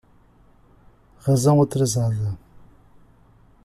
[1.19, 2.35] Razão atrasada